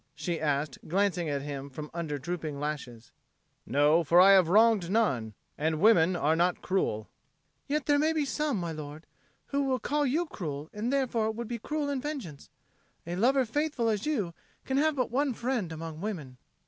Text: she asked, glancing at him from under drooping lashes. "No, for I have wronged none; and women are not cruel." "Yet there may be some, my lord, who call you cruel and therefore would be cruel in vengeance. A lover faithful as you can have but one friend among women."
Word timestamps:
she 0.15 0.41
asked, 0.41 0.79
glancing 0.87 1.29
at 1.29 1.43
him 1.43 1.69
from 1.69 1.91
under 1.93 2.17
drooping 2.17 2.59
lashes. 2.59 3.11
"No, 3.67 4.03
for 4.03 4.19
I 4.19 4.31
have 4.31 4.49
wronged 4.49 4.89
none; 4.89 5.35
and 5.59 5.79
women 5.79 6.15
are 6.15 6.35
not 6.35 6.63
cruel." 6.63 7.07
"Yet 7.67 7.85
there 7.85 7.99
may 7.99 8.11
be 8.11 8.25
some, 8.25 8.57
my 8.59 8.71
lord, 8.71 9.05
who 9.49 9.77
call 9.77 10.07
you 10.07 10.25
cruel 10.25 10.71
and 10.73 10.91
therefore 10.91 11.29
would 11.29 11.47
be 11.47 11.59
cruel 11.59 11.87
in 11.87 12.01
vengeance. 12.01 12.49
A 13.05 13.15
lover 13.15 13.45
faithful 13.45 13.89
as 13.89 14.07
you 14.07 14.33
can 14.65 14.77
have 14.77 14.95
but 14.95 15.11
one 15.11 15.35
friend 15.35 15.71
among 15.71 16.01
women." 16.01 16.37